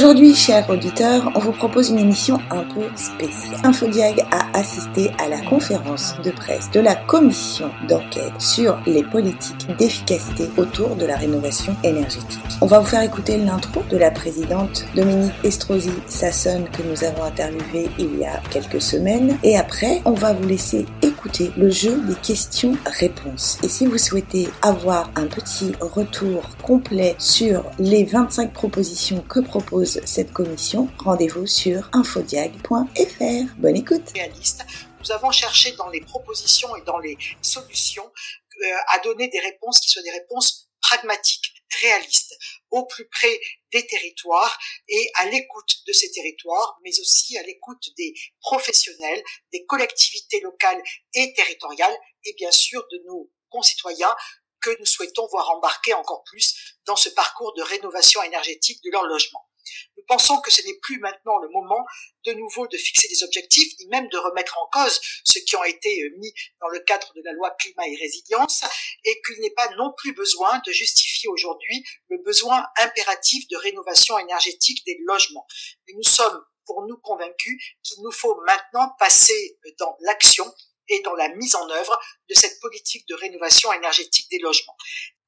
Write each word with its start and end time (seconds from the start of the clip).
Aujourd'hui, 0.00 0.34
chers 0.34 0.70
auditeurs, 0.70 1.30
on 1.34 1.40
vous 1.40 1.52
propose 1.52 1.90
une 1.90 1.98
émission 1.98 2.38
un 2.50 2.62
peu 2.62 2.86
spéciale. 2.96 3.60
Infodiag 3.64 4.24
a 4.30 4.58
assisté 4.58 5.10
à 5.18 5.28
la 5.28 5.42
conférence 5.42 6.14
de 6.24 6.30
presse 6.30 6.70
de 6.70 6.80
la 6.80 6.94
commission 6.94 7.70
d'enquête 7.86 8.32
sur 8.38 8.80
les 8.86 9.02
politiques 9.02 9.66
d'efficacité 9.76 10.48
autour 10.56 10.96
de 10.96 11.04
la 11.04 11.16
rénovation 11.16 11.76
énergétique. 11.84 12.40
On 12.62 12.66
va 12.66 12.78
vous 12.78 12.86
faire 12.86 13.02
écouter 13.02 13.36
l'intro 13.36 13.82
de 13.90 13.98
la 13.98 14.10
présidente 14.10 14.86
Dominique 14.96 15.34
Estrosi 15.44 15.92
Sasson 16.06 16.64
que 16.72 16.82
nous 16.82 17.04
avons 17.04 17.24
interviewée 17.24 17.90
il 17.98 18.20
y 18.20 18.24
a 18.24 18.40
quelques 18.50 18.80
semaines 18.80 19.36
et 19.42 19.58
après, 19.58 20.00
on 20.06 20.12
va 20.12 20.32
vous 20.32 20.48
laisser 20.48 20.86
écouter 21.20 21.52
le 21.58 21.68
jeu 21.68 22.00
des 22.06 22.14
questions-réponses. 22.14 23.58
Et 23.62 23.68
si 23.68 23.84
vous 23.84 23.98
souhaitez 23.98 24.48
avoir 24.62 25.10
un 25.16 25.26
petit 25.26 25.72
retour 25.80 26.42
complet 26.62 27.14
sur 27.18 27.70
les 27.78 28.04
25 28.04 28.54
propositions 28.54 29.20
que 29.28 29.40
propose 29.40 30.00
cette 30.06 30.32
commission, 30.32 30.88
rendez-vous 30.98 31.46
sur 31.46 31.90
infodiag.fr. 31.92 33.54
Bonne 33.58 33.76
écoute. 33.76 34.10
Réaliste. 34.14 34.64
Nous 35.00 35.12
avons 35.12 35.30
cherché 35.30 35.72
dans 35.72 35.90
les 35.90 36.00
propositions 36.00 36.74
et 36.76 36.82
dans 36.86 36.98
les 36.98 37.18
solutions 37.42 38.04
euh, 38.04 38.66
à 38.94 39.00
donner 39.00 39.28
des 39.28 39.40
réponses 39.40 39.80
qui 39.80 39.90
soient 39.90 40.02
des 40.02 40.10
réponses 40.10 40.69
pragmatiques, 40.90 41.54
réalistes, 41.82 42.36
au 42.70 42.84
plus 42.84 43.08
près 43.08 43.40
des 43.72 43.86
territoires 43.86 44.58
et 44.88 45.10
à 45.14 45.26
l'écoute 45.26 45.76
de 45.86 45.92
ces 45.92 46.10
territoires, 46.10 46.78
mais 46.82 46.90
aussi 47.00 47.38
à 47.38 47.42
l'écoute 47.44 47.90
des 47.96 48.12
professionnels, 48.40 49.22
des 49.52 49.64
collectivités 49.66 50.40
locales 50.40 50.82
et 51.14 51.32
territoriales 51.34 51.96
et 52.24 52.34
bien 52.34 52.50
sûr 52.50 52.84
de 52.90 53.02
nos 53.06 53.30
concitoyens 53.50 54.14
que 54.60 54.76
nous 54.78 54.86
souhaitons 54.86 55.28
voir 55.28 55.50
embarquer 55.50 55.94
encore 55.94 56.24
plus 56.24 56.76
dans 56.86 56.96
ce 56.96 57.08
parcours 57.08 57.54
de 57.54 57.62
rénovation 57.62 58.22
énergétique 58.24 58.82
de 58.82 58.90
leur 58.90 59.04
logement. 59.04 59.49
Nous 59.96 60.04
pensons 60.06 60.40
que 60.40 60.50
ce 60.50 60.62
n'est 60.62 60.78
plus 60.82 60.98
maintenant 60.98 61.38
le 61.38 61.48
moment 61.50 61.84
de 62.24 62.32
nouveau 62.32 62.66
de 62.66 62.76
fixer 62.76 63.08
des 63.08 63.24
objectifs, 63.24 63.72
ni 63.78 63.86
même 63.88 64.08
de 64.08 64.18
remettre 64.18 64.58
en 64.58 64.68
cause 64.72 65.00
ceux 65.24 65.40
qui 65.40 65.56
ont 65.56 65.64
été 65.64 66.02
euh, 66.02 66.10
mis 66.18 66.32
dans 66.60 66.68
le 66.68 66.80
cadre 66.80 67.12
de 67.14 67.22
la 67.24 67.32
loi 67.32 67.50
climat 67.58 67.86
et 67.86 67.96
résilience, 67.96 68.64
et 69.04 69.20
qu'il 69.26 69.40
n'est 69.40 69.50
pas 69.50 69.68
non 69.76 69.92
plus 69.96 70.12
besoin 70.12 70.60
de 70.66 70.72
justifier 70.72 71.28
aujourd'hui 71.28 71.84
le 72.08 72.18
besoin 72.18 72.64
impératif 72.78 73.46
de 73.48 73.56
rénovation 73.56 74.18
énergétique 74.18 74.84
des 74.86 74.98
logements. 75.04 75.46
Nous 75.94 76.02
sommes 76.02 76.44
pour 76.66 76.86
nous 76.86 76.98
convaincus 76.98 77.76
qu'il 77.82 78.02
nous 78.02 78.12
faut 78.12 78.40
maintenant 78.46 78.94
passer 78.98 79.58
dans 79.78 79.96
l'action 80.00 80.52
et 80.88 81.00
dans 81.02 81.14
la 81.14 81.28
mise 81.30 81.54
en 81.54 81.68
œuvre 81.70 81.98
de 82.28 82.34
cette 82.34 82.60
politique 82.60 83.06
de 83.08 83.14
rénovation 83.14 83.72
énergétique 83.72 84.30
des 84.30 84.38
logements. 84.38 84.76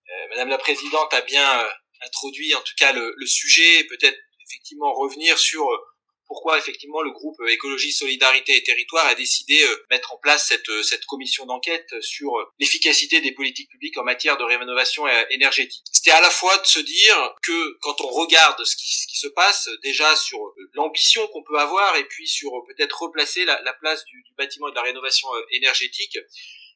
Euh, 0.08 0.28
Madame 0.30 0.48
la 0.48 0.58
Présidente 0.58 1.14
a 1.14 1.22
bien 1.22 1.60
euh, 1.60 1.70
introduit 2.06 2.54
en 2.54 2.60
tout 2.60 2.74
cas 2.76 2.92
le, 2.92 3.14
le 3.16 3.26
sujet, 3.26 3.84
peut-être 3.84 4.18
effectivement 4.52 4.92
revenir 4.92 5.38
sur 5.38 5.70
euh, 5.70 5.78
pourquoi 6.26 6.56
effectivement 6.58 7.02
le 7.02 7.10
groupe 7.10 7.38
euh, 7.40 7.48
Écologie, 7.48 7.92
Solidarité 7.92 8.56
et 8.56 8.62
Territoire 8.62 9.06
a 9.06 9.14
décidé 9.14 9.60
de 9.60 9.66
euh, 9.66 9.86
mettre 9.90 10.12
en 10.12 10.18
place 10.18 10.48
cette, 10.48 10.70
cette 10.82 11.04
commission 11.06 11.46
d'enquête 11.46 11.88
sur 12.00 12.32
l'efficacité 12.58 13.20
des 13.20 13.32
politiques 13.32 13.70
publiques 13.70 13.98
en 13.98 14.04
matière 14.04 14.36
de 14.36 14.44
rénovation 14.44 15.06
énergétique. 15.30 15.84
C'était 15.92 16.10
à 16.10 16.20
la 16.20 16.30
fois 16.30 16.56
de 16.58 16.66
se 16.66 16.78
dire 16.78 17.34
que 17.42 17.78
quand 17.80 18.00
on 18.00 18.08
regarde 18.08 18.64
ce 18.64 18.76
qui, 18.76 18.94
ce 18.94 19.06
qui 19.06 19.18
se 19.18 19.28
passe 19.28 19.68
déjà 19.82 20.14
sur 20.16 20.38
l'ambition 20.74 21.26
qu'on 21.28 21.42
peut 21.42 21.58
avoir 21.58 21.96
et 21.96 22.04
puis 22.04 22.26
sur 22.28 22.50
peut-être 22.68 23.02
replacer 23.02 23.44
la, 23.44 23.60
la 23.62 23.72
place 23.74 24.04
du, 24.04 24.22
du, 24.22 24.34
bâtiment 24.34 24.68
et 24.68 24.70
de 24.70 24.76
la 24.76 24.82
rénovation 24.82 25.28
énergétique, 25.50 26.18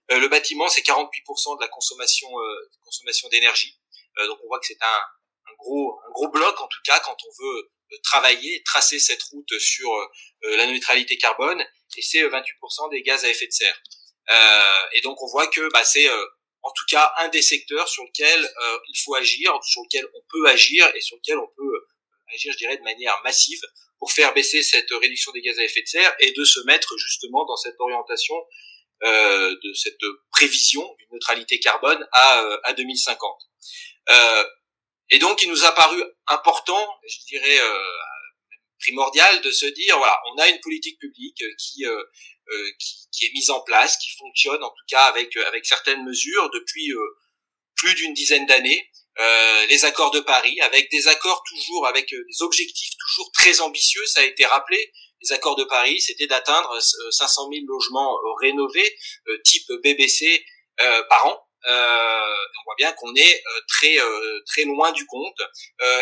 le 0.08 0.28
bâtiment 0.28 0.68
c'est 0.68 0.82
48% 0.82 1.56
de 1.56 1.62
la 1.62 1.68
consommation 1.68 2.28
consommation 2.84 3.28
d'énergie. 3.28 3.78
donc 4.26 4.38
on 4.44 4.46
voit 4.46 4.60
que 4.60 4.66
c'est 4.66 4.80
un 4.80 5.00
gros 5.58 5.98
un 6.06 6.10
gros 6.12 6.28
bloc 6.28 6.60
en 6.60 6.68
tout 6.68 6.80
cas 6.84 7.00
quand 7.00 7.16
on 7.24 7.44
veut 7.44 7.70
euh, 7.92 7.96
travailler, 8.02 8.62
tracer 8.64 8.98
cette 8.98 9.22
route 9.24 9.58
sur 9.58 9.92
euh, 9.92 10.56
la 10.56 10.66
neutralité 10.66 11.16
carbone, 11.18 11.60
et 11.96 12.02
c'est 12.02 12.22
28% 12.22 12.26
euh, 12.28 12.88
des 12.90 13.02
gaz 13.02 13.24
à 13.24 13.28
effet 13.28 13.46
de 13.46 13.52
serre. 13.52 13.80
et 14.92 15.00
donc 15.02 15.22
on 15.22 15.26
voit 15.28 15.46
que 15.46 15.70
bah, 15.72 15.84
c'est 15.84 16.08
en 16.62 16.72
tout 16.72 16.84
cas 16.88 17.12
un 17.18 17.28
des 17.28 17.42
secteurs 17.42 17.88
sur 17.88 18.02
lequel 18.04 18.52
il 18.88 18.98
faut 18.98 19.14
agir, 19.14 19.56
sur 19.62 19.82
lequel 19.82 20.04
on 20.14 20.22
peut 20.28 20.48
agir 20.48 20.90
et 20.96 21.00
sur 21.00 21.16
lequel 21.16 21.38
on 21.38 21.48
peut 21.56 21.86
agir, 22.34 22.52
je 22.52 22.58
dirais, 22.58 22.76
de 22.76 22.82
manière 22.82 23.20
massive 23.22 23.60
pour 24.00 24.10
faire 24.10 24.34
baisser 24.34 24.62
cette 24.62 24.90
réduction 24.90 25.30
des 25.32 25.42
gaz 25.42 25.58
à 25.58 25.64
effet 25.64 25.82
de 25.82 25.86
serre 25.86 26.14
et 26.18 26.32
de 26.32 26.44
se 26.44 26.60
mettre 26.66 26.96
justement 26.98 27.44
dans 27.46 27.56
cette 27.56 27.76
orientation 27.78 28.34
euh, 29.04 29.54
de 29.62 29.72
cette 29.74 30.00
prévision 30.32 30.82
d'une 30.98 31.08
neutralité 31.12 31.60
carbone 31.60 32.08
à, 32.12 32.58
à 32.64 32.72
2050. 32.72 33.38
Euh, 34.08 34.44
et 35.10 35.18
donc, 35.18 35.42
il 35.42 35.48
nous 35.48 35.64
a 35.64 35.72
paru 35.72 36.02
important, 36.26 36.84
je 37.06 37.18
dirais 37.28 37.60
euh, 37.60 37.78
primordial, 38.80 39.40
de 39.40 39.50
se 39.50 39.66
dire 39.66 39.96
voilà, 39.98 40.18
on 40.32 40.38
a 40.38 40.48
une 40.48 40.60
politique 40.60 40.98
publique 40.98 41.42
qui, 41.58 41.86
euh, 41.86 42.02
euh, 42.50 42.70
qui, 42.78 43.08
qui 43.12 43.26
est 43.26 43.32
mise 43.32 43.50
en 43.50 43.60
place, 43.60 43.96
qui 43.98 44.10
fonctionne 44.18 44.62
en 44.62 44.70
tout 44.70 44.84
cas 44.88 45.02
avec 45.02 45.36
avec 45.36 45.64
certaines 45.64 46.04
mesures 46.04 46.50
depuis 46.50 46.92
plus 47.76 47.94
d'une 47.94 48.14
dizaine 48.14 48.46
d'années. 48.46 48.90
les 49.68 49.84
accords 49.84 50.10
de 50.10 50.20
Paris, 50.20 50.60
avec 50.60 50.90
des 50.90 51.08
accords 51.08 51.42
toujours 51.48 51.86
avec 51.86 52.10
des 52.10 52.42
objectifs 52.42 52.94
toujours 52.98 53.30
très 53.32 53.60
ambitieux, 53.60 54.04
ça 54.06 54.20
a 54.20 54.24
été 54.24 54.44
rappelé. 54.44 54.92
Les 55.22 55.32
accords 55.32 55.56
de 55.56 55.64
Paris, 55.64 56.00
c'était 56.00 56.26
d'atteindre 56.26 56.78
500 57.10 57.48
000 57.50 57.64
logements 57.66 58.14
rénovés, 58.40 58.96
type 59.44 59.70
BBC 59.82 60.44
par 61.08 61.26
an. 61.26 61.45
Euh, 61.66 62.36
on 62.60 62.64
voit 62.64 62.74
bien 62.76 62.92
qu'on 62.92 63.14
est 63.14 63.42
euh, 63.46 63.60
très 63.66 63.98
euh, 63.98 64.40
très 64.46 64.64
loin 64.64 64.92
du 64.92 65.04
compte 65.06 65.40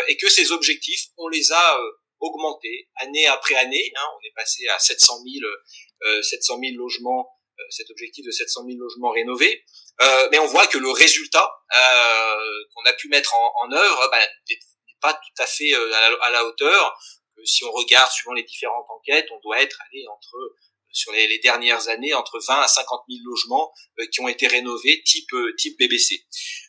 et 0.07 0.17
que 0.17 0.29
ces 0.29 0.51
objectifs, 0.51 1.07
on 1.17 1.27
les 1.27 1.51
a 1.51 1.79
augmentés 2.19 2.89
année 2.97 3.25
après 3.27 3.55
année. 3.55 3.91
Hein, 3.95 4.05
on 4.15 4.27
est 4.27 4.33
passé 4.35 4.67
à 4.67 4.79
700 4.79 5.23
000 5.23 6.21
700 6.21 6.59
000 6.61 6.77
logements 6.77 7.29
cet 7.69 7.89
objectif 7.89 8.25
de 8.25 8.31
700 8.31 8.65
000 8.65 8.77
logements 8.77 9.11
rénovés. 9.11 9.63
Euh, 10.01 10.27
mais 10.31 10.39
on 10.39 10.45
voit 10.45 10.67
que 10.67 10.77
le 10.77 10.91
résultat 10.91 11.49
euh, 11.73 12.63
qu'on 12.73 12.83
a 12.83 12.93
pu 12.93 13.07
mettre 13.07 13.33
en, 13.35 13.53
en 13.63 13.71
œuvre 13.71 14.09
bah, 14.11 14.17
n'est 14.49 14.59
pas 15.01 15.13
tout 15.13 15.41
à 15.41 15.45
fait 15.45 15.73
à 15.73 16.09
la, 16.09 16.17
à 16.21 16.29
la 16.31 16.45
hauteur. 16.45 16.97
si 17.43 17.63
on 17.63 17.71
regarde 17.71 18.11
suivant 18.11 18.33
les 18.33 18.43
différentes 18.43 18.85
enquêtes, 18.89 19.27
on 19.31 19.39
doit 19.39 19.61
être 19.61 19.79
allé 19.89 20.05
entre 20.07 20.35
sur 20.95 21.11
les, 21.11 21.27
les, 21.27 21.39
dernières 21.39 21.89
années 21.89 22.13
entre 22.13 22.39
20 22.39 22.61
à 22.61 22.67
50 22.67 23.03
000 23.09 23.21
logements 23.25 23.73
euh, 23.99 24.05
qui 24.07 24.21
ont 24.21 24.27
été 24.27 24.47
rénovés 24.47 25.03
type 25.03 25.31
euh, 25.33 25.53
type 25.57 25.77
BBC. 25.77 26.25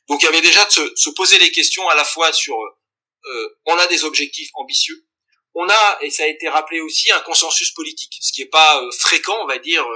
Donc 0.09 0.22
il 0.22 0.25
y 0.25 0.28
avait 0.28 0.41
déjà 0.41 0.64
de 0.64 0.70
se, 0.70 0.92
se 0.97 1.10
poser 1.10 1.38
des 1.38 1.50
questions 1.53 1.88
à 1.88 1.94
la 1.94 2.04
fois 2.04 2.32
sur 2.32 2.56
euh, 2.60 3.59
on 3.66 3.78
a 3.78 3.86
des 3.86 4.04
objectifs 4.04 4.50
ambitieux, 4.54 5.06
on 5.54 5.69
a 5.69 5.98
et 6.03 6.10
ça 6.10 6.25
a 6.25 6.26
été 6.26 6.48
rappelé 6.48 6.81
aussi 6.81 7.10
un 7.12 7.20
consensus 7.20 7.70
politique, 7.70 8.16
ce 8.20 8.32
qui 8.32 8.42
est 8.42 8.50
pas 8.50 8.82
fréquent 8.98 9.38
on 9.42 9.47
va 9.47 9.59
dire 9.59 9.86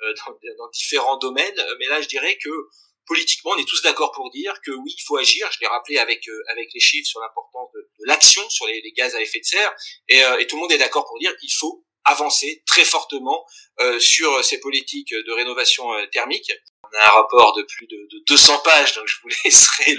dans, 0.00 0.32
dans, 0.58 0.70
différents 0.72 1.18
domaines, 1.18 1.62
mais 1.78 1.86
là 1.88 2.00
je 2.00 2.08
dirais 2.08 2.38
que 2.42 2.50
politiquement 3.06 3.52
on 3.52 3.58
est 3.58 3.68
tous 3.68 3.82
d'accord 3.82 4.12
pour 4.12 4.30
dire 4.30 4.54
que 4.64 4.70
oui 4.70 4.94
il 4.96 5.02
faut 5.02 5.16
agir. 5.16 5.50
Je 5.52 5.58
l'ai 5.60 5.66
rappelé 5.66 5.98
avec 5.98 6.26
avec 6.48 6.70
les 6.72 6.80
chiffres 6.80 7.08
sur 7.08 7.20
l'importance 7.20 7.70
de, 7.74 7.80
de 7.80 8.06
l'action 8.06 8.48
sur 8.48 8.66
les, 8.66 8.80
les, 8.80 8.92
gaz 8.92 9.14
à 9.14 9.20
effet 9.20 9.40
de 9.40 9.44
serre 9.44 9.74
et, 10.08 10.20
et 10.38 10.46
tout 10.46 10.56
le 10.56 10.62
monde 10.62 10.72
est 10.72 10.78
d'accord 10.78 11.06
pour 11.06 11.18
dire 11.18 11.34
il 11.42 11.52
faut 11.52 11.84
avancer 12.10 12.62
très 12.66 12.84
fortement 12.84 13.46
euh, 13.80 13.98
sur 13.98 14.44
ces 14.44 14.60
politiques 14.60 15.14
de 15.14 15.32
rénovation 15.32 15.92
euh, 15.94 16.06
thermique. 16.12 16.52
On 16.84 16.98
a 16.98 17.06
un 17.06 17.08
rapport 17.08 17.56
de 17.56 17.62
plus 17.62 17.86
de, 17.86 17.96
de 18.10 18.24
200 18.26 18.58
pages, 18.64 18.94
donc 18.94 19.06
je 19.06 19.16
vous 19.22 19.28
laisserai 19.44 19.96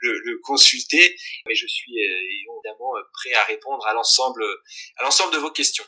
le, 0.00 0.38
consulter. 0.42 1.16
Mais 1.46 1.54
je 1.54 1.66
suis 1.66 1.98
euh, 1.98 2.18
évidemment 2.62 2.92
prêt 3.12 3.34
à 3.34 3.44
répondre 3.44 3.86
à 3.86 3.94
l'ensemble 3.94 4.42
de 5.32 5.38
vos 5.38 5.50
questions. 5.50 5.84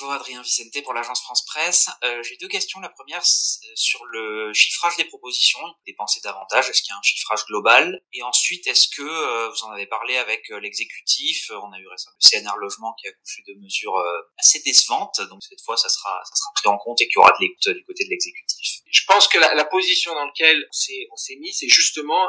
Bonjour 0.00 0.12
Adrien 0.12 0.40
Vicente 0.40 0.82
pour 0.84 0.94
l'agence 0.94 1.20
France 1.20 1.44
Presse. 1.44 1.90
Euh, 2.02 2.22
J'ai 2.22 2.36
deux 2.38 2.48
questions. 2.48 2.80
La 2.80 2.88
première 2.88 3.20
euh, 3.20 3.72
sur 3.74 4.02
le 4.06 4.52
chiffrage 4.54 4.96
des 4.96 5.04
propositions. 5.04 5.60
Dépenser 5.86 6.20
davantage, 6.24 6.70
est-ce 6.70 6.82
qu'il 6.82 6.92
y 6.92 6.94
a 6.94 6.98
un 6.98 7.02
chiffrage 7.02 7.44
global? 7.46 8.02
Et 8.14 8.22
ensuite, 8.22 8.66
est-ce 8.66 8.88
que 8.88 9.02
euh, 9.02 9.50
vous 9.50 9.64
en 9.64 9.70
avez 9.70 9.86
parlé 9.86 10.16
avec 10.16 10.50
euh, 10.50 10.60
l'exécutif? 10.60 11.50
On 11.50 11.72
a 11.72 11.78
eu 11.78 11.86
récemment 11.88 12.16
le 12.22 12.40
CNR 12.40 12.56
Logement 12.58 12.94
qui 12.94 13.08
a 13.08 13.12
couché 13.12 13.42
de 13.46 13.54
mesures 13.60 13.96
euh, 13.98 14.20
assez 14.38 14.60
décevantes. 14.60 15.20
Donc 15.28 15.42
cette 15.42 15.60
fois, 15.60 15.76
ça 15.76 15.90
sera, 15.90 16.22
ça 16.24 16.36
sera 16.36 16.52
pris 16.54 16.68
en 16.68 16.78
compte 16.78 17.02
et 17.02 17.06
qu'il 17.06 17.16
y 17.16 17.18
aura 17.18 17.32
de 17.32 17.44
l'écoute 17.44 17.68
du 17.68 17.84
côté 17.84 18.04
de 18.04 18.10
l'exécutif. 18.10 18.71
Je 18.92 19.02
pense 19.08 19.26
que 19.26 19.38
la, 19.38 19.54
la, 19.54 19.64
position 19.64 20.14
dans 20.14 20.26
laquelle 20.26 20.68
on 21.10 21.16
s'est 21.16 21.36
mis, 21.36 21.52
c'est 21.52 21.68
justement 21.68 22.28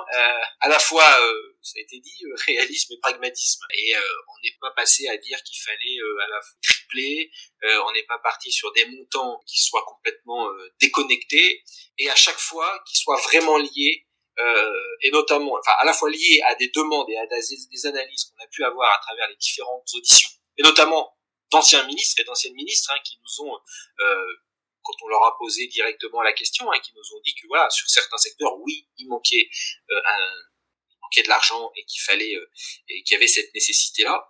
à 0.61 0.67
la 0.67 0.79
fois, 0.79 1.05
ça 1.61 1.73
a 1.77 1.81
été 1.81 1.99
dit, 1.99 2.23
réalisme 2.47 2.93
et 2.93 2.99
pragmatisme. 3.01 3.61
Et 3.75 3.93
on 3.95 4.41
n'est 4.43 4.55
pas 4.59 4.71
passé 4.71 5.07
à 5.09 5.17
dire 5.17 5.43
qu'il 5.43 5.61
fallait 5.61 5.99
à 6.23 6.27
la 6.29 6.41
fois 6.41 6.57
tripler 6.61 6.83
euh, 7.63 7.81
on 7.87 7.91
n'est 7.93 8.03
pas 8.03 8.19
parti 8.19 8.51
sur 8.51 8.71
des 8.73 8.85
montants 8.85 9.41
qui 9.45 9.61
soient 9.61 9.85
complètement 9.85 10.49
euh, 10.49 10.73
déconnectés 10.81 11.63
et 11.97 12.09
à 12.09 12.15
chaque 12.15 12.37
fois 12.37 12.83
qui 12.85 12.97
soient 12.97 13.19
vraiment 13.21 13.57
liés 13.57 14.05
euh, 14.39 14.97
et 15.01 15.11
notamment, 15.11 15.53
enfin 15.57 15.71
à 15.79 15.85
la 15.85 15.93
fois 15.93 16.09
liés 16.09 16.41
à 16.47 16.55
des 16.55 16.69
demandes 16.69 17.09
et 17.09 17.17
à 17.17 17.25
des, 17.27 17.41
des 17.71 17.85
analyses 17.85 18.25
qu'on 18.25 18.43
a 18.43 18.47
pu 18.47 18.63
avoir 18.65 18.91
à 18.91 18.99
travers 19.01 19.29
les 19.29 19.35
différentes 19.37 19.87
auditions 19.93 20.29
et 20.57 20.63
notamment 20.63 21.15
d'anciens 21.51 21.85
ministres 21.85 22.19
et 22.21 22.25
d'anciennes 22.25 22.55
ministres 22.55 22.91
hein, 22.93 22.99
qui 23.05 23.17
nous 23.21 23.45
ont 23.45 23.57
quand 24.83 24.93
on 25.03 25.07
leur 25.07 25.23
a 25.23 25.35
posé 25.37 25.67
directement 25.67 26.21
la 26.21 26.33
question, 26.33 26.71
hein, 26.71 26.79
qui 26.79 26.91
nous 26.95 27.17
ont 27.17 27.21
dit 27.23 27.33
que 27.35 27.47
voilà, 27.47 27.69
sur 27.69 27.89
certains 27.89 28.17
secteurs, 28.17 28.57
oui, 28.59 28.87
il 28.97 29.07
manquait 29.07 29.49
un, 29.89 30.33
il 30.91 30.97
manquait 31.01 31.23
de 31.23 31.29
l'argent 31.29 31.71
et 31.75 31.85
qu'il 31.85 32.01
fallait 32.01 32.35
et 32.89 33.03
qu'il 33.03 33.15
y 33.15 33.17
avait 33.17 33.27
cette 33.27 33.53
nécessité 33.53 34.03
là. 34.03 34.29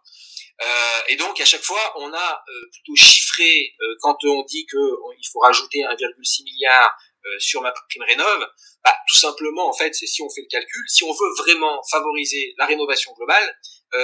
Euh, 0.61 1.01
et 1.09 1.15
donc 1.15 1.39
à 1.39 1.45
chaque 1.45 1.63
fois, 1.63 1.93
on 1.97 2.13
a 2.13 2.43
euh, 2.47 2.69
plutôt 2.71 2.95
chiffré 2.95 3.73
euh, 3.81 3.95
quand 4.01 4.17
on 4.25 4.43
dit 4.43 4.65
qu'il 4.65 5.29
faut 5.31 5.39
rajouter 5.39 5.79
1,6 5.79 6.43
milliard 6.43 6.95
sur 7.39 7.61
ma 7.61 7.71
prime 7.71 8.03
rénov. 8.03 8.45
Bah, 8.83 8.93
tout 9.09 9.17
simplement, 9.17 9.69
en 9.69 9.73
fait, 9.73 9.95
c'est 9.95 10.05
si 10.05 10.21
on 10.21 10.29
fait 10.29 10.41
le 10.41 10.47
calcul, 10.47 10.83
si 10.89 11.05
on 11.05 11.13
veut 11.13 11.33
vraiment 11.37 11.81
favoriser 11.89 12.53
la 12.57 12.65
rénovation 12.65 13.13
globale, 13.13 13.57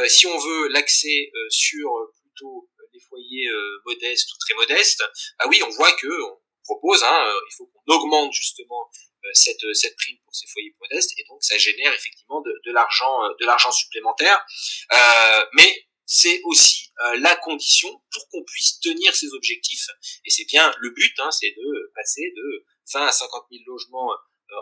si 0.07 0.25
on 0.25 0.38
veut 0.38 0.69
l'accès 0.69 1.30
sur 1.50 1.90
plutôt 2.22 2.69
foyers 3.09 3.50
modestes 3.85 4.31
ou 4.33 4.38
très 4.39 4.53
modestes, 4.56 5.03
bah 5.39 5.45
oui, 5.50 5.61
on 5.65 5.69
voit 5.69 5.91
que 5.94 6.07
on 6.07 6.38
propose, 6.63 7.03
hein, 7.03 7.25
il 7.50 7.56
faut 7.56 7.65
qu'on 7.65 7.95
augmente 7.95 8.31
justement 8.33 8.89
cette, 9.33 9.65
cette 9.73 9.95
prime 9.95 10.17
pour 10.23 10.35
ces 10.35 10.47
foyers 10.47 10.73
modestes 10.79 11.11
et 11.17 11.23
donc 11.27 11.44
ça 11.44 11.57
génère 11.57 11.94
effectivement 11.94 12.41
de, 12.41 12.71
l'argent 12.71 13.19
de 13.39 13.45
l'argent 13.45 13.71
supplémentaire 13.71 14.45
euh, 14.94 15.45
mais 15.53 15.89
c'est 16.11 16.41
aussi 16.45 16.91
euh, 17.06 17.19
la 17.19 17.35
condition 17.35 17.89
pour 18.11 18.27
qu'on 18.29 18.44
puisse 18.44 18.79
tenir 18.79 19.15
ses 19.15 19.31
objectifs. 19.33 19.85
Et 20.25 20.31
c'est 20.31 20.45
bien 20.45 20.73
le 20.79 20.89
but, 20.89 21.13
hein, 21.19 21.29
c'est 21.29 21.51
de 21.51 21.91
passer 21.94 22.33
de 22.35 22.65
20 22.94 23.06
à 23.06 23.11
50 23.11 23.45
000 23.51 23.63
logements 23.67 24.11
euh, 24.11 24.15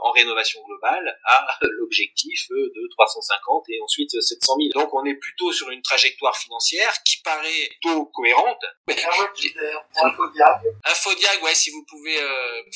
en 0.03 0.11
rénovation 0.11 0.61
globale 0.65 1.17
à 1.25 1.47
l'objectif 1.79 2.47
euh, 2.51 2.71
de 2.75 2.87
350 2.91 3.65
et 3.69 3.81
ensuite 3.81 4.11
700 4.11 4.55
000. 4.73 4.85
Donc 4.85 4.93
on 4.93 5.05
est 5.05 5.15
plutôt 5.15 5.51
sur 5.51 5.69
une 5.69 5.81
trajectoire 5.81 6.35
financière 6.37 6.93
qui 7.03 7.21
paraît 7.21 7.69
plutôt 7.81 8.05
cohérente. 8.05 8.63
Un 8.87 10.09
Infodiag, 10.85 11.43
ouais, 11.43 11.55
si 11.55 11.71
vous 11.71 11.85
pouvez 11.89 12.17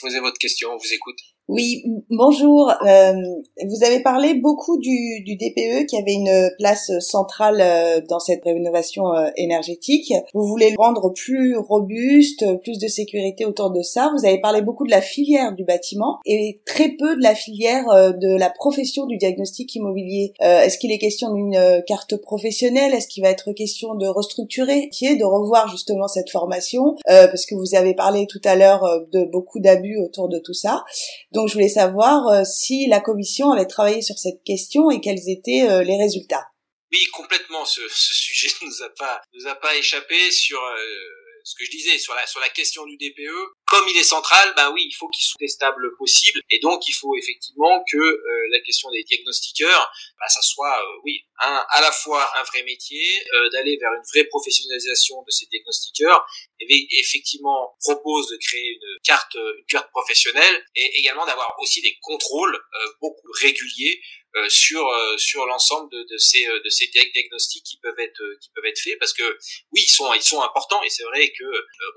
poser 0.01 0.19
votre 0.19 0.37
question, 0.37 0.73
on 0.73 0.77
vous 0.77 0.93
écoute. 0.93 1.17
Oui, 1.47 1.83
bonjour. 2.09 2.71
Euh, 2.87 3.13
vous 3.67 3.83
avez 3.83 4.01
parlé 4.01 4.35
beaucoup 4.35 4.77
du, 4.77 5.21
du, 5.25 5.35
DPE 5.35 5.85
qui 5.85 5.97
avait 5.97 6.13
une 6.13 6.49
place 6.57 6.91
centrale 6.99 7.57
euh, 7.59 7.99
dans 8.07 8.19
cette 8.19 8.43
rénovation 8.45 9.13
euh, 9.13 9.27
énergétique. 9.35 10.13
Vous 10.33 10.45
voulez 10.45 10.69
le 10.69 10.75
rendre 10.77 11.11
plus 11.11 11.57
robuste, 11.57 12.45
plus 12.61 12.77
de 12.77 12.87
sécurité 12.87 13.45
autour 13.45 13.71
de 13.71 13.81
ça. 13.81 14.13
Vous 14.17 14.25
avez 14.25 14.39
parlé 14.39 14.61
beaucoup 14.61 14.85
de 14.85 14.91
la 14.91 15.01
filière 15.01 15.53
du 15.53 15.65
bâtiment 15.65 16.19
et 16.25 16.61
très 16.65 16.89
peu 16.89 17.17
de 17.17 17.21
la 17.21 17.35
filière 17.35 17.85
de 17.87 18.37
la 18.37 18.49
profession 18.49 19.05
du 19.05 19.17
diagnostic 19.17 19.75
immobilier. 19.75 20.33
Est-ce 20.39 20.77
qu'il 20.77 20.91
est 20.91 20.99
question 20.99 21.33
d'une 21.33 21.83
carte 21.85 22.15
professionnelle? 22.17 22.93
Est-ce 22.93 23.07
qu'il 23.07 23.23
va 23.23 23.29
être 23.29 23.51
question 23.51 23.95
de 23.95 24.07
restructurer, 24.07 24.89
de 24.91 25.25
revoir 25.25 25.67
justement 25.69 26.07
cette 26.07 26.29
formation? 26.29 26.95
Parce 27.05 27.45
que 27.45 27.55
vous 27.55 27.75
avez 27.75 27.93
parlé 27.93 28.25
tout 28.27 28.41
à 28.45 28.55
l'heure 28.55 28.85
de 29.11 29.23
beaucoup 29.25 29.59
d'abus 29.59 29.97
autour 29.97 30.29
de 30.29 30.39
tout 30.39 30.53
ça. 30.53 30.83
Je 31.47 31.53
voulais 31.53 31.69
savoir 31.69 32.27
euh, 32.27 32.43
si 32.43 32.87
la 32.87 32.99
commission 32.99 33.51
avait 33.51 33.67
travaillé 33.67 34.01
sur 34.01 34.17
cette 34.17 34.43
question 34.43 34.91
et 34.91 35.01
quels 35.01 35.29
étaient 35.29 35.69
euh, 35.69 35.83
les 35.83 35.97
résultats. 35.97 36.47
Oui, 36.91 36.99
complètement. 37.13 37.65
Ce, 37.65 37.81
sujet 37.89 38.49
nous 38.61 38.83
a 38.83 38.89
pas 38.89 39.21
nous 39.33 39.47
a 39.47 39.55
pas 39.55 39.75
échappé 39.75 40.31
sur 40.31 40.61
euh, 40.61 40.77
ce 41.43 41.55
que 41.55 41.65
je 41.65 41.71
disais 41.71 41.97
sur 41.97 42.13
la 42.15 42.25
sur 42.27 42.39
la 42.39 42.49
question 42.49 42.85
du 42.85 42.97
DPE, 42.97 43.53
comme 43.71 43.87
il 43.87 43.95
est 43.95 44.03
central, 44.03 44.53
ben 44.57 44.69
oui, 44.73 44.83
il 44.85 44.93
faut 44.93 45.07
qu'il 45.07 45.23
soit 45.23 45.39
testable 45.39 45.95
possible, 45.97 46.41
et 46.49 46.59
donc 46.59 46.85
il 46.89 46.91
faut 46.91 47.15
effectivement 47.15 47.81
que 47.89 47.97
euh, 47.97 48.47
la 48.51 48.59
question 48.59 48.91
des 48.91 49.01
diagnostiqueurs, 49.03 49.89
ben, 50.19 50.27
ça 50.27 50.41
soit 50.41 50.77
euh, 50.77 50.99
oui, 51.05 51.21
un, 51.39 51.65
à 51.69 51.79
la 51.79 51.89
fois 51.93 52.29
un 52.37 52.43
vrai 52.43 52.63
métier, 52.63 53.01
euh, 53.33 53.49
d'aller 53.51 53.77
vers 53.79 53.93
une 53.93 54.03
vraie 54.13 54.25
professionnalisation 54.25 55.23
de 55.25 55.31
ces 55.31 55.45
diagnostiqueurs, 55.45 56.25
et 56.59 56.87
effectivement 56.99 57.73
propose 57.79 58.27
de 58.27 58.37
créer 58.45 58.73
une 58.73 58.99
carte 59.05 59.35
une 59.35 59.65
carte 59.69 59.89
professionnelle, 59.91 60.65
et 60.75 60.99
également 60.99 61.25
d'avoir 61.25 61.55
aussi 61.59 61.81
des 61.81 61.97
contrôles 62.01 62.59
beaucoup 62.99 63.31
réguliers 63.41 64.01
euh, 64.37 64.47
sur 64.47 64.87
euh, 64.87 65.17
sur 65.17 65.45
l'ensemble 65.45 65.91
de, 65.91 66.05
de, 66.09 66.17
ces 66.17 66.47
euh, 66.47 66.61
de 66.63 66.69
ces 66.69 66.87
diagnostics 66.87 67.65
qui 67.65 67.77
peuvent 67.79 67.99
être 67.99 68.23
qui 68.39 68.49
peuvent 68.55 68.63
être 68.65 68.79
faits. 68.79 68.97
Parce 68.97 69.11
que 69.11 69.23
oui 69.73 69.81
ils 69.85 69.93
sont 69.93 70.13
ils 70.13 70.21
sont 70.21 70.41
importants 70.41 70.81
et 70.83 70.89
c'est 70.89 71.03
vrai 71.03 71.33
que 71.37 71.43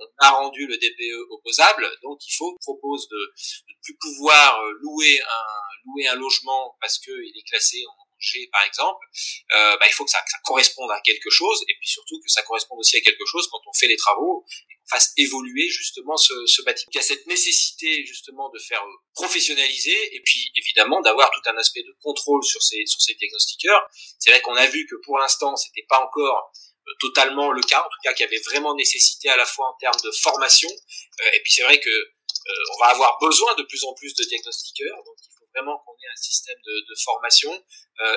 on 0.01 0.07
a 0.19 0.31
rendu 0.31 0.67
le 0.67 0.77
DPE 0.77 1.31
opposable 1.31 1.64
donc 2.03 2.19
il 2.27 2.35
faut 2.37 2.57
propose 2.61 3.09
de 3.09 3.17
ne 3.17 3.75
plus 3.83 3.97
pouvoir 3.97 4.61
louer 4.81 5.21
un 5.21 5.65
louer 5.87 6.07
un 6.09 6.15
logement 6.15 6.77
parce 6.81 6.99
que 6.99 7.11
il 7.11 7.39
est 7.39 7.49
classé 7.49 7.85
en 7.87 8.05
G 8.25 8.49
par 8.51 8.65
exemple, 8.65 9.05
euh, 9.55 9.77
bah, 9.77 9.87
il 9.87 9.93
faut 9.93 10.05
que 10.05 10.11
ça, 10.11 10.23
corresponde 10.45 10.91
à 10.91 11.01
quelque 11.01 11.31
chose 11.31 11.63
et 11.69 11.75
puis 11.79 11.89
surtout 11.89 12.21
que 12.21 12.31
ça 12.31 12.43
corresponde 12.43 12.79
aussi 12.81 12.97
à 12.97 13.01
quelque 13.01 13.25
chose 13.27 13.49
quand 13.51 13.61
on 13.67 13.73
fait 13.73 13.89
les 13.89 13.97
travaux 13.97 14.45
fasse 14.87 15.13
évoluer 15.17 15.67
justement 15.71 16.17
ce, 16.17 16.63
bâtiment. 16.63 16.91
Il 16.93 16.97
y 16.97 17.01
a 17.01 17.03
cette 17.03 17.27
nécessité 17.27 18.05
justement 18.05 18.51
de 18.51 18.59
faire 18.59 18.83
euh, 18.83 18.97
professionnaliser 19.15 20.15
et 20.15 20.21
puis 20.21 20.53
évidemment 20.57 21.01
d'avoir 21.01 21.31
tout 21.31 21.41
un 21.47 21.57
aspect 21.57 21.83
de 21.83 21.97
contrôle 22.03 22.45
sur 22.45 22.63
ces 22.63 22.85
sur 22.87 23.01
ces 23.01 23.15
diagnostiqueurs. 23.15 23.83
C'est 24.19 24.31
vrai 24.31 24.43
qu'on 24.43 24.55
a 24.55 24.67
vu 24.67 24.87
que 24.87 24.97
pour 25.05 25.19
l'instant 25.19 25.57
c'était 25.57 25.87
pas 25.89 26.01
encore 26.01 26.53
euh, 26.53 26.74
totalement 27.01 27.51
le 27.51 27.63
cas, 27.63 27.81
en 27.81 27.89
tout 27.89 28.01
cas 28.03 28.13
qu'il 28.13 28.25
y 28.25 28.29
avait 28.29 28.43
vraiment 28.43 28.75
nécessité 28.75 29.29
à 29.29 29.37
la 29.37 29.47
fois 29.47 29.69
en 29.69 29.75
termes 29.79 30.01
de 30.03 30.11
formation 30.11 30.71
euh, 30.71 31.31
et 31.35 31.41
puis 31.43 31.53
c'est 31.53 31.63
vrai 31.63 31.79
que 31.81 31.91
on 32.47 32.79
va 32.79 32.89
avoir 32.89 33.19
besoin 33.21 33.55
de 33.55 33.63
plus 33.63 33.85
en 33.85 33.95
plus 33.95 34.15
de 34.15 34.23
diagnostiqueurs, 34.25 34.97
donc 34.97 35.17
il 35.23 35.31
faut 35.39 35.47
vraiment 35.55 35.79
qu'on 35.79 35.93
ait 35.93 36.13
un 36.13 36.23
système 36.23 36.59
de, 36.63 36.73
de 36.91 36.95
formation 37.03 37.65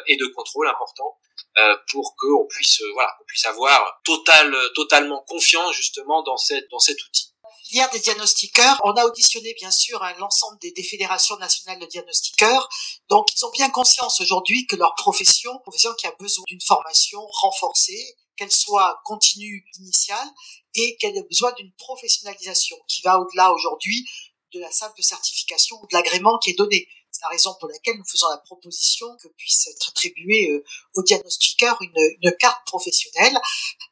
et 0.08 0.18
de 0.18 0.26
contrôle 0.28 0.68
important 0.68 1.18
euh, 1.58 1.78
pour 1.92 2.16
qu'on 2.18 2.46
puisse 2.48 2.82
euh, 2.82 2.92
voilà, 2.94 3.16
qu'on 3.18 3.26
puisse 3.26 3.46
avoir 3.46 4.00
total, 4.04 4.56
totalement 4.76 5.24
confiance 5.28 5.74
justement 5.76 6.22
dans 6.24 6.38
cette 6.38 6.70
dans 6.70 6.80
cet 6.80 7.02
outil 7.02 7.34
filière 7.64 7.90
des 7.90 8.00
diagnostiqueurs, 8.00 8.80
on 8.84 8.94
a 8.94 9.04
auditionné 9.04 9.54
bien 9.60 9.72
sûr 9.72 10.02
hein, 10.02 10.14
l'ensemble 10.20 10.58
des, 10.60 10.72
des, 10.72 10.84
fédérations 10.84 11.36
nationales 11.38 11.80
de 11.80 11.86
diagnostiqueurs. 11.86 12.70
Donc 13.10 13.28
ils 13.36 13.44
ont 13.44 13.52
bien 13.52 13.70
conscience 13.70 14.22
aujourd'hui 14.22 14.66
que 14.68 14.78
leur 14.78 14.96
profession, 14.96 15.52
profession 15.64 15.94
qui 15.96 16.08
a 16.08 16.14
besoin 16.18 16.46
d'une 16.48 16.62
formation 16.62 17.20
renforcée, 17.42 18.16
qu'elle 18.38 18.52
soit 18.52 19.02
continue, 19.04 19.66
initiale, 19.80 20.28
et 20.76 20.96
qu'elle 20.98 21.18
ait 21.18 21.24
besoin 21.24 21.52
d'une 21.54 21.72
professionnalisation 21.74 22.78
qui 22.88 23.02
va 23.02 23.20
au-delà 23.20 23.52
aujourd'hui 23.52 24.08
de 24.54 24.60
la 24.60 24.72
simple 24.72 25.02
certification 25.02 25.78
ou 25.82 25.88
de 25.88 25.94
l'agrément 25.94 26.38
qui 26.38 26.52
est 26.52 26.58
donné. 26.58 26.88
C'est 27.18 27.24
la 27.24 27.30
raison 27.30 27.56
pour 27.60 27.68
laquelle 27.68 27.98
nous 27.98 28.06
faisons 28.06 28.30
la 28.30 28.38
proposition 28.38 29.08
que 29.18 29.28
puisse 29.30 29.68
être 29.70 29.90
attribuée 29.90 30.52
euh, 30.52 30.64
au 30.96 31.02
diagnostiqueur 31.02 31.76
une, 31.82 32.32
carte 32.40 32.64
professionnelle, 32.68 33.36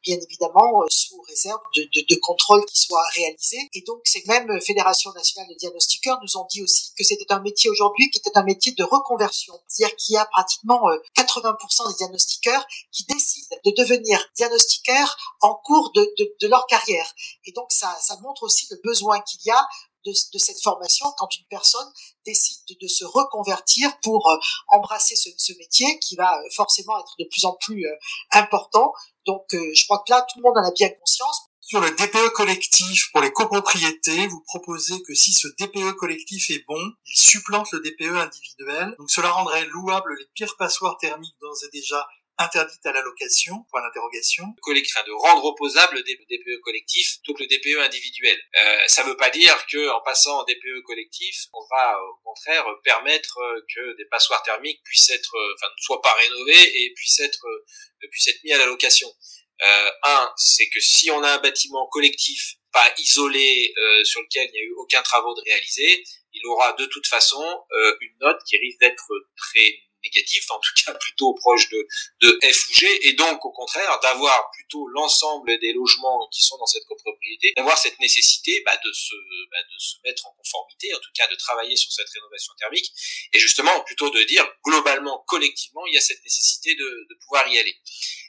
bien 0.04 0.16
évidemment 0.16 0.82
euh, 0.82 0.86
sous 0.90 1.20
réserve 1.22 1.60
de, 1.74 1.82
de, 1.82 2.06
de 2.08 2.20
contrôle 2.20 2.64
qui 2.66 2.80
soit 2.80 3.02
réalisé. 3.16 3.58
Et 3.74 3.80
donc 3.80 4.00
ces 4.04 4.22
mêmes 4.28 4.60
fédérations 4.60 5.12
nationales 5.12 5.48
de 5.48 5.54
diagnostiqueurs 5.54 6.20
nous 6.22 6.36
ont 6.36 6.46
dit 6.48 6.62
aussi 6.62 6.92
que 6.96 7.02
c'était 7.02 7.32
un 7.32 7.40
métier 7.40 7.68
aujourd'hui 7.68 8.08
qui 8.10 8.20
était 8.20 8.38
un 8.38 8.44
métier 8.44 8.70
de 8.78 8.84
reconversion. 8.84 9.58
C'est-à-dire 9.66 9.96
qu'il 9.96 10.14
y 10.14 10.18
a 10.18 10.26
pratiquement 10.26 10.82
80% 11.16 11.56
euh, 11.82 11.88
des 11.88 11.94
diagnostiqueurs 11.96 12.64
qui 12.92 13.06
décident 13.06 13.56
de 13.64 13.72
devenir 13.76 14.24
diagnostiqueurs 14.36 15.16
en 15.40 15.56
cours 15.56 15.90
de, 15.96 16.14
de, 16.16 16.32
de 16.40 16.46
leur 16.46 16.64
carrière. 16.68 17.12
Et 17.44 17.50
donc 17.50 17.72
ça, 17.72 17.92
ça 18.00 18.16
montre 18.22 18.44
aussi 18.44 18.68
le 18.70 18.78
besoin 18.84 19.20
qu'il 19.22 19.40
y 19.44 19.50
a 19.50 19.66
de, 20.06 20.12
de, 20.32 20.38
cette 20.38 20.60
formation 20.62 21.06
quand 21.18 21.28
une 21.36 21.44
personne 21.50 21.86
décide 22.24 22.58
de, 22.68 22.76
de 22.80 22.88
se 22.88 23.04
reconvertir 23.04 23.90
pour 24.00 24.30
euh, 24.30 24.36
embrasser 24.68 25.16
ce, 25.16 25.30
ce, 25.36 25.52
métier 25.58 25.98
qui 25.98 26.16
va 26.16 26.38
euh, 26.38 26.42
forcément 26.54 26.98
être 26.98 27.14
de 27.18 27.24
plus 27.30 27.44
en 27.44 27.54
plus 27.60 27.86
euh, 27.86 27.94
important. 28.32 28.92
Donc 29.26 29.44
je 29.50 29.84
crois 29.86 30.04
que 30.06 30.12
là, 30.12 30.24
tout 30.32 30.38
le 30.38 30.44
monde 30.44 30.56
en 30.56 30.68
a 30.68 30.70
bien 30.70 30.88
conscience. 30.88 31.40
Sur 31.60 31.80
le 31.80 31.90
DPE 31.90 32.32
collectif 32.32 33.10
pour 33.10 33.20
les 33.22 33.32
copropriétés, 33.32 34.28
vous 34.28 34.40
proposez 34.46 35.02
que 35.02 35.14
si 35.14 35.32
ce 35.32 35.48
DPE 35.58 35.96
collectif 35.96 36.48
est 36.50 36.64
bon, 36.68 36.80
il 37.06 37.20
supplante 37.20 37.66
le 37.72 37.80
DPE 37.80 38.14
individuel. 38.14 38.94
Donc 39.00 39.10
cela 39.10 39.30
rendrait 39.30 39.66
louable 39.66 40.14
les 40.16 40.26
pires 40.32 40.56
passoires 40.56 40.96
thermiques 40.98 41.34
d'ores 41.40 41.64
et 41.64 41.70
déjà 41.76 42.06
interdite 42.38 42.84
à 42.84 42.92
la 42.92 43.00
location, 43.02 43.64
point 43.70 43.80
d'interrogation. 43.82 44.44
Enfin, 44.44 45.02
de 45.06 45.12
rendre 45.12 45.44
opposable 45.44 45.96
le 45.96 46.02
DPE 46.02 46.60
collectif 46.62 47.18
que 47.26 47.32
le 47.38 47.46
DPE 47.46 47.80
individuel. 47.80 48.38
Euh, 48.60 48.78
ça 48.86 49.04
ne 49.04 49.10
veut 49.10 49.16
pas 49.16 49.30
dire 49.30 49.66
que 49.66 49.88
en 49.90 50.00
passant 50.02 50.40
en 50.40 50.44
DPE 50.44 50.82
collectif, 50.84 51.46
on 51.52 51.64
va 51.70 51.98
au 52.02 52.20
contraire 52.24 52.66
permettre 52.84 53.38
euh, 53.38 53.60
que 53.74 53.96
des 53.96 54.04
passoires 54.06 54.42
thermiques 54.42 54.82
puissent 54.84 55.10
être, 55.10 55.34
euh, 55.34 55.54
enfin, 55.54 55.68
ne 55.68 55.82
soient 55.82 56.02
pas 56.02 56.14
rénovées 56.14 56.82
et 56.82 56.92
puissent 56.94 57.20
être, 57.20 57.46
puissent 58.10 58.28
être 58.28 58.42
mis 58.44 58.52
à 58.52 58.58
la 58.58 58.66
location. 58.66 59.08
Euh, 59.64 59.90
un, 60.02 60.32
c'est 60.36 60.68
que 60.68 60.80
si 60.80 61.10
on 61.10 61.22
a 61.22 61.30
un 61.30 61.38
bâtiment 61.38 61.86
collectif 61.86 62.56
pas 62.72 62.92
isolé 62.98 63.72
euh, 63.76 64.04
sur 64.04 64.20
lequel 64.20 64.48
il 64.48 64.52
n'y 64.52 64.58
a 64.58 64.62
eu 64.64 64.74
aucun 64.76 65.00
travaux 65.02 65.34
de 65.34 65.40
réaliser, 65.46 66.04
il 66.34 66.46
aura 66.46 66.74
de 66.74 66.84
toute 66.86 67.06
façon 67.06 67.42
euh, 67.72 67.96
une 68.02 68.16
note 68.20 68.38
qui 68.46 68.58
risque 68.58 68.80
d'être 68.80 69.10
très 69.36 69.66
en 70.50 70.60
tout 70.60 70.84
cas 70.84 70.94
plutôt 70.94 71.34
proche 71.34 71.68
de, 71.70 72.38
F 72.42 72.68
ou 72.68 72.72
G, 72.72 73.08
et 73.08 73.12
donc 73.14 73.44
au 73.44 73.50
contraire 73.50 73.98
d'avoir 74.02 74.50
plutôt 74.52 74.86
l'ensemble 74.88 75.58
des 75.60 75.72
logements 75.72 76.28
qui 76.32 76.42
sont 76.42 76.56
dans 76.58 76.66
cette 76.66 76.84
copropriété, 76.84 77.52
d'avoir 77.56 77.78
cette 77.78 77.98
nécessité 78.00 78.62
bah, 78.64 78.76
de, 78.84 78.92
se, 78.92 79.14
bah, 79.50 79.62
de 79.62 79.78
se 79.78 79.96
mettre 80.04 80.26
en 80.26 80.32
conformité, 80.32 80.94
en 80.94 80.98
tout 80.98 81.10
cas 81.14 81.26
de 81.28 81.36
travailler 81.36 81.76
sur 81.76 81.92
cette 81.92 82.08
rénovation 82.10 82.52
thermique, 82.58 82.90
et 83.32 83.38
justement 83.38 83.80
plutôt 83.84 84.10
de 84.10 84.22
dire 84.24 84.46
globalement, 84.64 85.24
collectivement, 85.26 85.86
il 85.86 85.94
y 85.94 85.98
a 85.98 86.00
cette 86.00 86.22
nécessité 86.22 86.74
de 86.74 87.18
pouvoir 87.20 87.48
y 87.48 87.58
aller. 87.58 87.76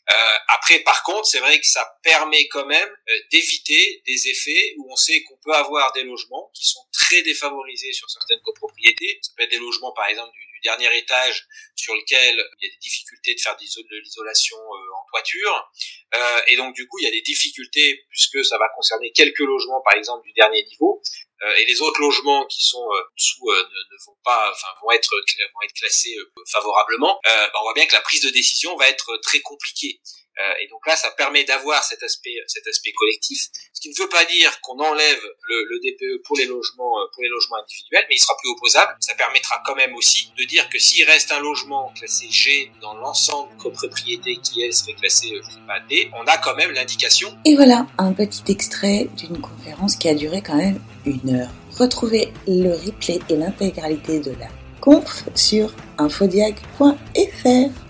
Euh, 0.10 0.38
après, 0.56 0.80
par 0.80 1.04
contre, 1.04 1.28
c'est 1.28 1.40
vrai 1.40 1.60
que 1.60 1.68
ça 1.68 1.86
permet 2.02 2.48
quand 2.48 2.66
même 2.66 2.90
euh, 3.10 3.20
d'éviter 3.32 4.02
des 4.06 4.28
effets 4.30 4.74
où 4.78 4.92
on 4.92 4.96
sait 4.96 5.22
qu'on 5.24 5.38
peut 5.44 5.54
avoir 5.54 5.92
des 5.94 6.04
logements 6.04 6.50
qui 6.54 6.66
sont 6.66 6.86
très 6.94 7.22
défavorisés 7.24 7.92
sur 7.92 8.10
certaines 8.10 8.42
copropriétés. 8.42 9.20
Ça 9.22 9.32
peut 9.36 9.44
être 9.44 9.52
des 9.52 9.60
logements, 9.60 9.92
par 9.92 10.08
exemple, 10.08 10.32
du, 10.34 10.48
du 10.58 10.62
dernier 10.62 10.98
étage 10.98 11.46
sur 11.76 11.94
lequel 11.94 12.36
il 12.60 12.68
y 12.68 12.70
a 12.70 12.74
des 12.74 12.80
difficultés 12.80 13.36
de 13.36 13.40
faire 13.40 13.56
de 13.56 14.00
l'isolation 14.02 14.58
euh, 14.58 14.96
en 14.96 15.06
toiture. 15.10 15.72
Euh, 16.16 16.40
et 16.48 16.56
donc 16.56 16.74
du 16.74 16.88
coup, 16.88 17.00
il 17.00 17.04
y 17.04 17.08
a 17.08 17.12
des 17.12 17.22
difficultés 17.22 18.06
puisque 18.10 18.44
ça 18.46 18.58
va 18.58 18.70
concerner 18.76 19.12
quelques 19.12 19.40
logements, 19.40 19.82
par 19.82 19.98
exemple 19.98 20.24
du 20.26 20.34
dernier 20.34 20.64
niveau, 20.64 21.02
euh, 21.44 21.56
et 21.58 21.66
les 21.66 21.82
autres 21.82 22.00
logements 22.00 22.46
qui 22.46 22.64
sont 22.66 22.88
euh, 22.94 23.02
sous 23.18 23.46
ne, 23.46 23.60
ne, 23.60 23.98
vont 24.06 24.18
pas, 24.24 24.52
enfin 24.52 24.68
vont 24.82 24.92
être 24.92 25.12
vont 25.12 25.62
être 25.64 25.74
classés 25.74 26.16
favorablement. 26.52 27.20
Bah, 27.24 27.52
on 27.60 27.64
voit 27.64 27.74
bien 27.74 27.86
que 27.86 27.96
la 27.96 28.02
prise 28.02 28.24
de 28.24 28.30
décision 28.30 28.76
va 28.78 28.88
être 28.88 29.18
très 29.22 29.42
compliquée. 29.42 30.00
Euh, 30.40 30.54
et 30.62 30.68
donc 30.68 30.86
là, 30.86 30.96
ça 30.96 31.10
permet 31.12 31.44
d'avoir 31.46 31.84
cet 31.84 32.04
aspect, 32.04 32.36
cet 32.48 32.68
aspect 32.68 32.92
collectif, 32.92 33.48
ce 33.74 33.82
qui 33.82 33.90
ne 33.90 33.96
veut 33.96 34.10
pas 34.10 34.24
dire 34.26 34.60
qu'on 34.62 34.80
enlève 34.80 35.20
le, 35.48 35.80
DPE 35.80 36.24
pour 36.24 36.38
les 36.38 36.46
logements, 36.46 37.02
euh, 37.02 37.06
pour 37.14 37.24
les 37.24 37.30
logements 37.30 37.58
individuels, 37.58 38.06
mais 38.10 38.16
il 38.16 38.20
sera 38.20 38.36
plus 38.38 38.50
opposable. 38.50 38.96
Ça 39.00 39.16
permettra 39.16 39.62
quand 39.66 39.76
même 39.76 39.96
aussi 39.96 40.32
de 40.38 40.44
dire 40.44 40.70
que 40.70 40.78
s'il 40.78 41.06
reste 41.06 41.32
un 41.32 41.40
logement 41.40 41.92
classé 41.98 42.28
G 42.30 42.72
dans 42.82 42.94
l'ensemble 42.96 43.56
copropriété 43.58 44.38
qui 44.38 44.62
elle 44.62 44.74
serait 44.74 44.94
classée, 44.94 45.34
euh, 45.34 45.80
D, 45.90 46.12
on 46.14 46.26
a 46.26 46.38
quand 46.38 46.56
même 46.56 46.72
l'indication. 46.72 47.36
Et 47.46 47.56
voilà 47.56 47.88
un 47.98 48.14
petit 48.14 48.52
extrait 48.52 49.08
d'une 49.18 49.42
conférence 49.42 49.96
qui 49.96 50.10
a 50.10 50.14
duré 50.14 50.42
quand 50.42 50.58
même 50.58 50.80
une 51.06 51.36
heure. 51.36 51.50
Retrouvez 51.78 52.32
le 52.48 52.74
replay 52.74 53.20
et 53.30 53.36
l'intégralité 53.36 54.20
de 54.20 54.32
la 54.32 54.48
conf 54.82 55.24
sur 55.36 55.74
infodiag.fr. 55.98 57.87